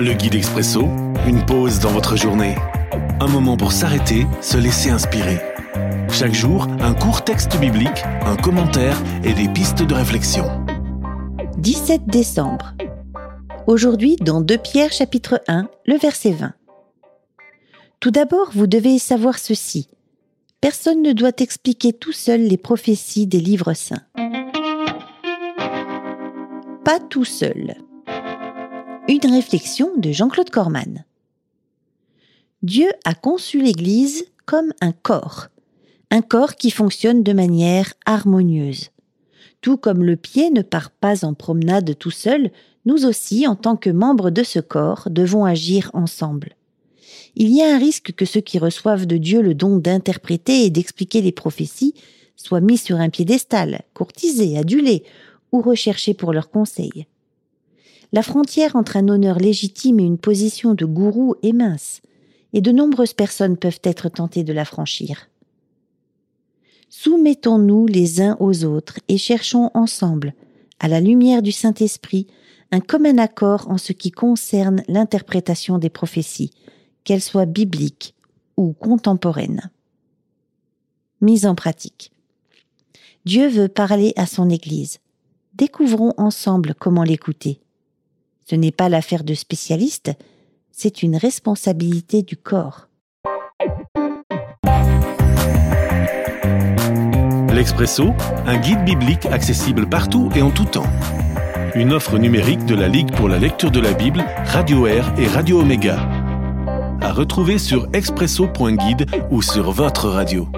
[0.00, 0.82] Le guide expresso,
[1.26, 2.54] une pause dans votre journée.
[3.18, 5.40] Un moment pour s'arrêter, se laisser inspirer.
[6.12, 10.44] Chaque jour, un court texte biblique, un commentaire et des pistes de réflexion.
[11.56, 12.74] 17 décembre.
[13.66, 16.52] Aujourd'hui, dans 2 Pierre chapitre 1, le verset 20.
[17.98, 19.88] Tout d'abord, vous devez savoir ceci.
[20.60, 24.06] Personne ne doit expliquer tout seul les prophéties des livres saints.
[26.84, 27.74] Pas tout seul.
[29.10, 31.06] Une réflexion de Jean-Claude Corman.
[32.62, 35.46] Dieu a conçu l'Église comme un corps,
[36.10, 38.90] un corps qui fonctionne de manière harmonieuse.
[39.62, 42.50] Tout comme le pied ne part pas en promenade tout seul,
[42.84, 46.54] nous aussi, en tant que membres de ce corps, devons agir ensemble.
[47.34, 50.70] Il y a un risque que ceux qui reçoivent de Dieu le don d'interpréter et
[50.70, 51.94] d'expliquer les prophéties
[52.36, 55.02] soient mis sur un piédestal, courtisés, adulés
[55.50, 57.06] ou recherchés pour leurs conseils.
[58.12, 62.00] La frontière entre un honneur légitime et une position de gourou est mince,
[62.52, 65.28] et de nombreuses personnes peuvent être tentées de la franchir.
[66.88, 70.34] Soumettons-nous les uns aux autres et cherchons ensemble,
[70.80, 72.26] à la lumière du Saint-Esprit,
[72.72, 76.52] un commun accord en ce qui concerne l'interprétation des prophéties,
[77.04, 78.14] qu'elles soient bibliques
[78.56, 79.70] ou contemporaines.
[81.20, 82.10] Mise en pratique.
[83.24, 84.98] Dieu veut parler à son Église.
[85.54, 87.60] Découvrons ensemble comment l'écouter.
[88.48, 90.12] Ce n'est pas l'affaire de spécialistes,
[90.72, 92.88] c'est une responsabilité du corps.
[97.52, 98.14] L'Expresso,
[98.46, 100.86] un guide biblique accessible partout et en tout temps.
[101.74, 105.26] Une offre numérique de la Ligue pour la lecture de la Bible, Radio Air et
[105.26, 106.08] Radio Omega.
[107.02, 110.48] À retrouver sur expresso.guide ou sur votre radio.